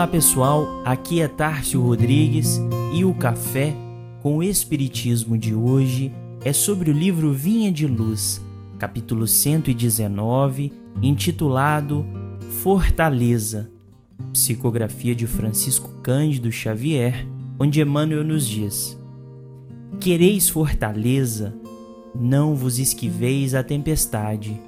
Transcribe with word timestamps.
Olá 0.00 0.08
pessoal, 0.08 0.66
aqui 0.82 1.20
é 1.20 1.28
Tárcio 1.28 1.82
Rodrigues 1.82 2.58
e 2.94 3.04
o 3.04 3.12
café 3.12 3.76
com 4.22 4.38
o 4.38 4.42
Espiritismo 4.42 5.36
de 5.36 5.54
hoje 5.54 6.10
é 6.42 6.54
sobre 6.54 6.90
o 6.90 6.94
livro 6.94 7.34
Vinha 7.34 7.70
de 7.70 7.86
Luz, 7.86 8.40
capítulo 8.78 9.26
119, 9.26 10.72
intitulado 11.02 12.06
Fortaleza, 12.62 13.70
psicografia 14.32 15.14
de 15.14 15.26
Francisco 15.26 15.90
Cândido 16.02 16.50
Xavier, 16.50 17.26
onde 17.58 17.82
Emmanuel 17.82 18.24
nos 18.24 18.46
diz: 18.46 18.98
Quereis 20.00 20.48
fortaleza, 20.48 21.54
não 22.18 22.54
vos 22.54 22.78
esquiveis 22.78 23.54
a 23.54 23.62
tempestade. 23.62 24.58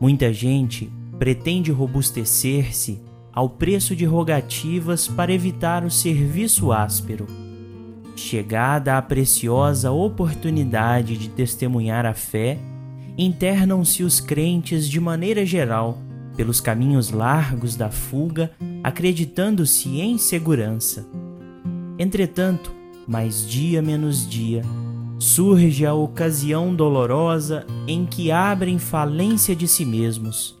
Muita 0.00 0.32
gente 0.32 0.90
pretende 1.20 1.70
robustecer-se 1.70 3.00
ao 3.36 3.50
preço 3.50 3.94
de 3.94 4.06
rogativas 4.06 5.06
para 5.06 5.30
evitar 5.30 5.84
o 5.84 5.90
serviço 5.90 6.72
áspero. 6.72 7.26
Chegada 8.16 8.96
a 8.96 9.02
preciosa 9.02 9.92
oportunidade 9.92 11.18
de 11.18 11.28
testemunhar 11.28 12.06
a 12.06 12.14
fé, 12.14 12.58
internam-se 13.18 14.02
os 14.02 14.20
crentes 14.20 14.88
de 14.88 14.98
maneira 14.98 15.44
geral 15.44 15.98
pelos 16.34 16.62
caminhos 16.62 17.10
largos 17.10 17.76
da 17.76 17.90
fuga, 17.90 18.50
acreditando-se 18.82 20.00
em 20.00 20.16
segurança. 20.16 21.06
Entretanto, 21.98 22.72
mais 23.06 23.46
dia 23.46 23.82
menos 23.82 24.26
dia, 24.26 24.62
surge 25.18 25.84
a 25.84 25.92
ocasião 25.92 26.74
dolorosa 26.74 27.66
em 27.86 28.06
que 28.06 28.30
abrem 28.30 28.78
falência 28.78 29.54
de 29.54 29.68
si 29.68 29.84
mesmos. 29.84 30.56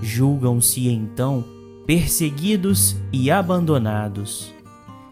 Julgam-se 0.00 0.88
então 0.88 1.44
perseguidos 1.90 2.94
e 3.12 3.32
abandonados. 3.32 4.54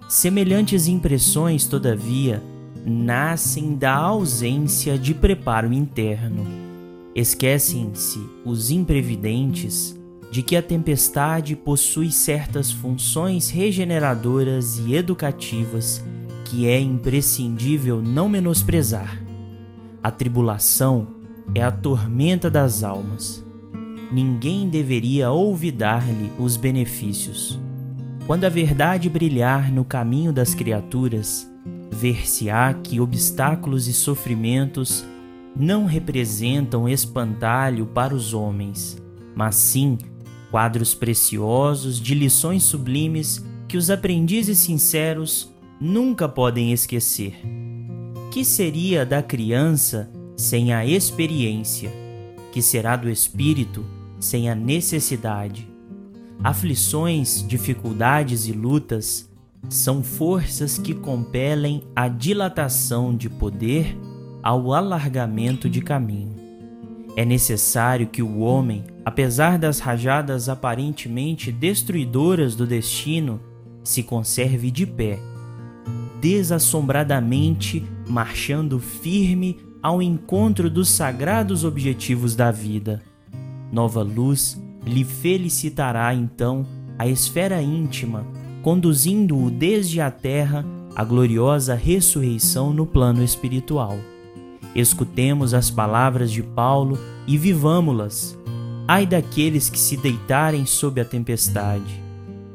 Semelhantes 0.09 0.87
impressões, 0.87 1.67
todavia, 1.67 2.41
nascem 2.87 3.75
da 3.75 3.97
ausência 3.97 4.97
de 4.97 5.13
preparo 5.13 5.73
interno. 5.73 6.47
Esquecem-se 7.17 8.21
os 8.45 8.71
imprevidentes 8.71 9.99
de 10.31 10.41
que 10.41 10.55
a 10.55 10.63
tempestade 10.63 11.57
possui 11.57 12.13
certas 12.13 12.71
funções 12.71 13.51
regeneradoras 13.51 14.79
e 14.79 14.95
educativas 14.95 16.05
que 16.45 16.69
é 16.69 16.79
imprescindível 16.79 18.01
não 18.01 18.29
menosprezar. 18.29 19.21
A 20.01 20.13
tribulação 20.13 21.09
é 21.57 21.61
a 21.61 21.73
tormenta 21.73 22.49
das 22.49 22.85
almas 22.85 23.48
ninguém 24.11 24.69
deveria 24.69 25.31
olvidar-lhe 25.31 26.33
os 26.39 26.57
benefícios. 26.57 27.59
Quando 28.27 28.45
a 28.45 28.49
verdade 28.49 29.09
brilhar 29.09 29.73
no 29.73 29.85
caminho 29.85 30.33
das 30.33 30.55
criaturas, 30.55 31.51
ver-se-á 31.91 32.75
que 32.75 33.01
obstáculos 33.01 33.89
e 33.89 33.93
sofrimentos 33.93 35.05
não 35.57 35.87
representam 35.87 36.89
espantalho 36.89 37.87
para 37.87 38.15
os 38.15 38.35
homens, 38.35 38.97
mas 39.35 39.55
sim 39.55 39.99
quadros 40.51 40.95
preciosos 40.95 42.01
de 42.01 42.15
lições 42.15 42.63
sublimes 42.63 43.45
que 43.67 43.77
os 43.77 43.91
aprendizes 43.91 44.59
sinceros 44.59 45.53
nunca 45.81 46.29
podem 46.29 46.73
esquecer. 46.73 47.35
Que 48.31 48.45
seria 48.45 49.05
da 49.05 49.23
criança 49.23 50.11
sem 50.37 50.73
a 50.73 50.87
experiência? 50.87 51.91
Que 52.53 52.63
será 52.63 52.95
do 52.97 53.11
espírito 53.11 53.85
sem 54.21 54.49
a 54.51 54.55
necessidade. 54.55 55.69
Aflições, 56.43 57.45
dificuldades 57.47 58.47
e 58.47 58.53
lutas 58.53 59.29
são 59.69 60.03
forças 60.03 60.79
que 60.79 60.95
compelem 60.95 61.83
a 61.95 62.09
dilatação 62.09 63.17
de 63.17 63.29
poder 63.29 63.97
ao 64.43 64.73
alargamento 64.73 65.69
de 65.69 65.81
caminho. 65.81 66.37
É 67.17 67.25
necessário 67.25 68.07
que 68.07 68.23
o 68.23 68.39
homem, 68.39 68.85
apesar 69.05 69.59
das 69.59 69.81
rajadas 69.81 70.49
aparentemente 70.49 71.51
destruidoras 71.51 72.55
do 72.55 72.67
destino, 72.67 73.41
se 73.83 74.05
conserve 74.05 74.71
de 74.71 74.87
pé, 74.87 75.19
desassombradamente 76.21 77.85
marchando 78.09 78.79
firme 78.79 79.59
ao 79.83 80.01
encontro 80.01 80.71
dos 80.71 80.89
sagrados 80.89 81.65
objetivos 81.65 82.37
da 82.37 82.53
vida 82.53 83.03
Nova 83.71 84.03
luz 84.03 84.61
lhe 84.85 85.05
felicitará 85.05 86.15
então 86.15 86.67
a 86.99 87.07
esfera 87.07 87.61
íntima, 87.63 88.27
conduzindo-o 88.63 89.51
desde 89.51 90.01
a 90.01 90.11
terra 90.11 90.65
à 90.97 91.05
gloriosa 91.05 91.75
ressurreição 91.75 92.73
no 92.73 92.87
plano 92.87 93.23
espiritual. 93.23 93.97
Escutemos 94.75 95.55
as 95.55 95.71
palavras 95.71 96.31
de 96.31 96.43
Paulo 96.43 96.99
e 97.27 97.37
vivamo-las. 97.37 98.39
Ai 98.87 99.07
daqueles 99.07 99.69
que 99.69 99.79
se 99.79 99.97
deitarem 99.97 100.65
sob 100.65 101.01
a 101.01 101.05
tempestade. 101.05 102.03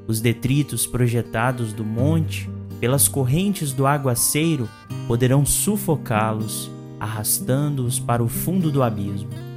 Os 0.08 0.20
detritos 0.20 0.86
projetados 0.86 1.72
do 1.72 1.86
monte, 1.86 2.50
pelas 2.80 3.08
correntes 3.08 3.72
do 3.72 3.86
aguaceiro, 3.86 4.68
poderão 5.08 5.46
sufocá-los, 5.46 6.70
arrastando-os 7.00 8.00
para 8.00 8.24
o 8.24 8.28
fundo 8.28 8.72
do 8.72 8.84
abismo. 8.84 9.53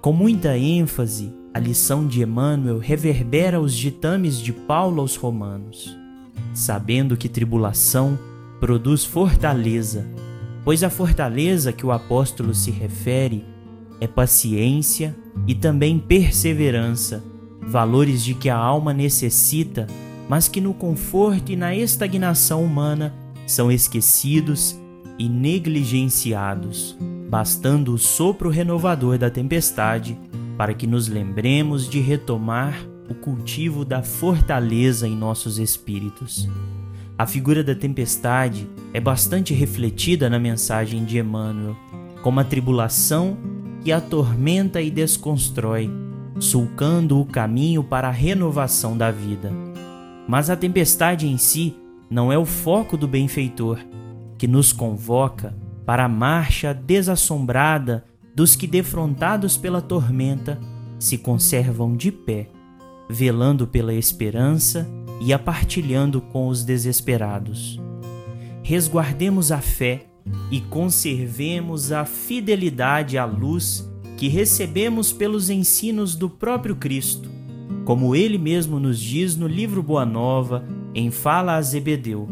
Com 0.00 0.14
muita 0.14 0.56
ênfase, 0.56 1.30
a 1.52 1.58
lição 1.58 2.06
de 2.06 2.22
Emmanuel 2.22 2.78
reverbera 2.78 3.60
os 3.60 3.76
ditames 3.76 4.40
de 4.40 4.50
Paulo 4.50 5.02
aos 5.02 5.14
Romanos, 5.14 5.94
sabendo 6.54 7.18
que 7.18 7.28
tribulação 7.28 8.18
produz 8.58 9.04
fortaleza, 9.04 10.06
pois 10.64 10.82
a 10.82 10.88
fortaleza 10.88 11.70
que 11.70 11.84
o 11.84 11.92
apóstolo 11.92 12.54
se 12.54 12.70
refere 12.70 13.44
é 14.00 14.06
paciência 14.06 15.14
e 15.46 15.54
também 15.54 15.98
perseverança, 15.98 17.22
valores 17.60 18.24
de 18.24 18.32
que 18.32 18.48
a 18.48 18.56
alma 18.56 18.94
necessita, 18.94 19.86
mas 20.30 20.48
que 20.48 20.62
no 20.62 20.72
conforto 20.72 21.52
e 21.52 21.56
na 21.56 21.76
estagnação 21.76 22.64
humana 22.64 23.14
são 23.46 23.70
esquecidos 23.70 24.80
e 25.18 25.28
negligenciados 25.28 26.96
bastando 27.30 27.94
o 27.94 27.98
sopro 27.98 28.50
renovador 28.50 29.16
da 29.16 29.30
tempestade 29.30 30.18
para 30.58 30.74
que 30.74 30.84
nos 30.84 31.06
lembremos 31.06 31.88
de 31.88 32.00
retomar 32.00 32.84
o 33.08 33.14
cultivo 33.14 33.84
da 33.84 34.02
fortaleza 34.02 35.06
em 35.06 35.14
nossos 35.14 35.56
espíritos. 35.56 36.48
A 37.16 37.24
figura 37.26 37.62
da 37.62 37.72
tempestade 37.72 38.68
é 38.92 39.00
bastante 39.00 39.54
refletida 39.54 40.28
na 40.28 40.40
mensagem 40.40 41.04
de 41.04 41.18
Emmanuel, 41.18 41.76
como 42.20 42.40
a 42.40 42.44
tribulação 42.44 43.38
que 43.84 43.92
atormenta 43.92 44.82
e 44.82 44.90
desconstrói, 44.90 45.88
sulcando 46.40 47.20
o 47.20 47.24
caminho 47.24 47.84
para 47.84 48.08
a 48.08 48.12
renovação 48.12 48.96
da 48.96 49.12
vida. 49.12 49.52
Mas 50.26 50.50
a 50.50 50.56
tempestade 50.56 51.28
em 51.28 51.38
si 51.38 51.76
não 52.10 52.32
é 52.32 52.38
o 52.38 52.44
foco 52.44 52.96
do 52.96 53.06
benfeitor, 53.06 53.78
que 54.36 54.48
nos 54.48 54.72
convoca 54.72 55.54
para 55.84 56.04
a 56.04 56.08
marcha 56.08 56.72
desassombrada 56.72 58.04
dos 58.34 58.54
que, 58.54 58.66
defrontados 58.66 59.56
pela 59.56 59.80
tormenta, 59.80 60.58
se 60.98 61.18
conservam 61.18 61.96
de 61.96 62.12
pé, 62.12 62.48
velando 63.08 63.66
pela 63.66 63.94
esperança 63.94 64.88
e 65.20 65.32
a 65.32 65.38
partilhando 65.38 66.20
com 66.20 66.48
os 66.48 66.64
desesperados. 66.64 67.80
Resguardemos 68.62 69.50
a 69.50 69.60
fé 69.60 70.06
e 70.50 70.60
conservemos 70.60 71.92
a 71.92 72.04
fidelidade 72.04 73.18
à 73.18 73.24
luz 73.24 73.88
que 74.16 74.28
recebemos 74.28 75.12
pelos 75.12 75.48
ensinos 75.48 76.14
do 76.14 76.28
próprio 76.28 76.76
Cristo, 76.76 77.30
como 77.84 78.14
ele 78.14 78.38
mesmo 78.38 78.78
nos 78.78 79.00
diz 79.00 79.36
no 79.36 79.46
livro 79.46 79.82
Boa 79.82 80.04
Nova, 80.04 80.64
em 80.94 81.10
Fala 81.10 81.54
a 81.54 81.62
Zebedeu. 81.62 82.28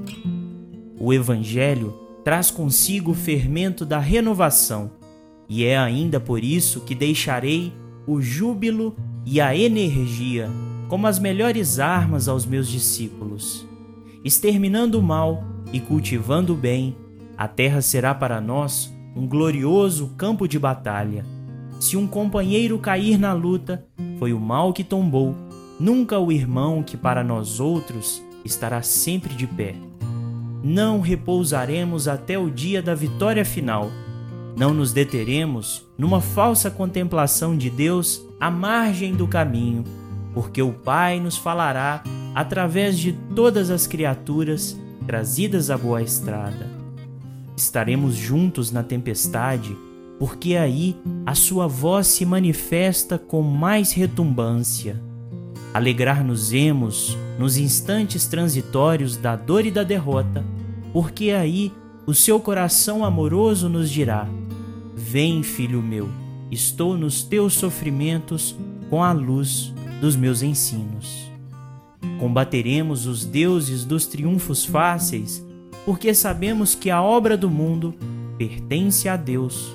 O 1.00 1.12
Evangelho 1.12 2.07
traz 2.24 2.50
consigo 2.50 3.12
o 3.12 3.14
fermento 3.14 3.84
da 3.86 3.98
renovação, 3.98 4.90
e 5.48 5.64
é 5.64 5.78
ainda 5.78 6.20
por 6.20 6.44
isso 6.44 6.80
que 6.82 6.94
deixarei 6.94 7.72
o 8.06 8.20
júbilo 8.20 8.94
e 9.24 9.40
a 9.40 9.56
energia 9.56 10.50
como 10.88 11.06
as 11.06 11.18
melhores 11.18 11.78
armas 11.78 12.28
aos 12.28 12.46
meus 12.46 12.68
discípulos. 12.68 13.66
Exterminando 14.24 14.98
o 14.98 15.02
mal 15.02 15.44
e 15.72 15.78
cultivando 15.78 16.54
o 16.54 16.56
bem, 16.56 16.96
a 17.36 17.46
terra 17.46 17.82
será 17.82 18.14
para 18.14 18.40
nós 18.40 18.92
um 19.14 19.26
glorioso 19.26 20.14
campo 20.16 20.48
de 20.48 20.58
batalha. 20.58 21.24
Se 21.78 21.96
um 21.96 22.06
companheiro 22.06 22.78
cair 22.78 23.18
na 23.18 23.32
luta, 23.32 23.86
foi 24.18 24.32
o 24.32 24.40
mal 24.40 24.72
que 24.72 24.82
tombou, 24.82 25.34
nunca 25.78 26.18
o 26.18 26.32
irmão 26.32 26.82
que 26.82 26.96
para 26.96 27.22
nós 27.22 27.60
outros 27.60 28.22
estará 28.44 28.82
sempre 28.82 29.34
de 29.34 29.46
pé 29.46 29.87
não 30.62 31.00
repousaremos 31.00 32.08
até 32.08 32.38
o 32.38 32.50
dia 32.50 32.82
da 32.82 32.94
vitória 32.94 33.44
final. 33.44 33.90
Não 34.56 34.74
nos 34.74 34.92
deteremos 34.92 35.86
numa 35.96 36.20
falsa 36.20 36.70
contemplação 36.70 37.56
de 37.56 37.70
Deus 37.70 38.22
à 38.40 38.50
margem 38.50 39.14
do 39.14 39.28
caminho, 39.28 39.84
porque 40.34 40.60
o 40.60 40.72
Pai 40.72 41.20
nos 41.20 41.36
falará 41.36 42.02
através 42.34 42.98
de 42.98 43.12
todas 43.34 43.70
as 43.70 43.86
criaturas 43.86 44.76
trazidas 45.06 45.70
à 45.70 45.78
boa 45.78 46.02
estrada. 46.02 46.66
Estaremos 47.56 48.14
juntos 48.14 48.70
na 48.70 48.82
tempestade, 48.82 49.76
porque 50.18 50.56
aí 50.56 50.96
a 51.24 51.34
sua 51.34 51.66
voz 51.66 52.08
se 52.08 52.26
manifesta 52.26 53.18
com 53.18 53.42
mais 53.42 53.92
retumbância. 53.92 55.00
Alegrar-nos-emos 55.72 57.16
nos 57.38 57.56
instantes 57.56 58.26
transitórios 58.26 59.16
da 59.16 59.36
dor 59.36 59.64
e 59.64 59.70
da 59.70 59.84
derrota, 59.84 60.44
porque 60.92 61.30
aí 61.30 61.72
o 62.04 62.12
seu 62.12 62.40
coração 62.40 63.04
amoroso 63.04 63.68
nos 63.68 63.88
dirá: 63.88 64.28
Vem, 64.94 65.42
filho 65.42 65.80
meu, 65.80 66.08
estou 66.50 66.98
nos 66.98 67.22
teus 67.22 67.54
sofrimentos 67.54 68.56
com 68.90 69.02
a 69.04 69.12
luz 69.12 69.72
dos 70.00 70.16
meus 70.16 70.42
ensinos. 70.42 71.30
Combateremos 72.18 73.06
os 73.06 73.24
deuses 73.24 73.84
dos 73.84 74.06
triunfos 74.06 74.64
fáceis, 74.64 75.44
porque 75.84 76.12
sabemos 76.12 76.74
que 76.74 76.90
a 76.90 77.02
obra 77.02 77.36
do 77.36 77.48
mundo 77.48 77.94
pertence 78.36 79.08
a 79.08 79.16
Deus, 79.16 79.74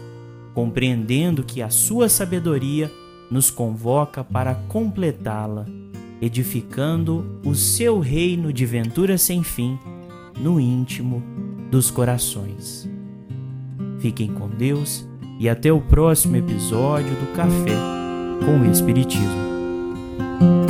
compreendendo 0.53 1.43
que 1.43 1.61
a 1.61 1.69
sua 1.69 2.09
sabedoria 2.09 2.91
nos 3.29 3.49
convoca 3.49 4.23
para 4.23 4.55
completá-la, 4.55 5.65
edificando 6.23 7.39
o 7.43 7.53
seu 7.53 7.99
reino 7.99 8.53
de 8.53 8.65
ventura 8.65 9.17
sem 9.17 9.43
fim 9.43 9.77
no 10.39 10.57
íntimo 10.57 11.21
dos 11.69 11.91
corações. 11.91 12.89
Fiquem 13.99 14.29
com 14.29 14.47
Deus 14.47 15.05
e 15.37 15.49
até 15.49 15.71
o 15.73 15.81
próximo 15.81 16.37
episódio 16.37 17.09
do 17.09 17.35
Café 17.35 17.75
com 18.45 18.61
o 18.61 18.71
Espiritismo. 18.71 20.62